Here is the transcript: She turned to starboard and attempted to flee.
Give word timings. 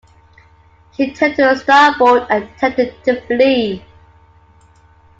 She 0.93 1.13
turned 1.13 1.35
to 1.35 1.55
starboard 1.55 2.25
and 2.31 2.45
attempted 2.45 3.03
to 3.03 3.21
flee. 3.27 3.85